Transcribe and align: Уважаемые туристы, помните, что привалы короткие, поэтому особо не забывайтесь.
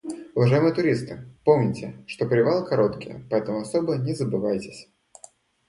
Уважаемые 0.33 0.73
туристы, 0.73 1.27
помните, 1.45 2.03
что 2.07 2.25
привалы 2.25 2.65
короткие, 2.67 3.23
поэтому 3.29 3.59
особо 3.61 3.97
не 3.97 4.15
забывайтесь. 4.15 4.87